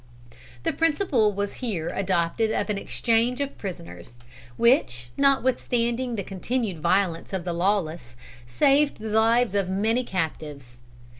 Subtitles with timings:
[0.63, 4.17] The principle was here adopted of an exchange of prisoners,
[4.57, 8.15] which notwithstanding the continued violence of the lawless,
[8.47, 10.79] saved the lives of many captives.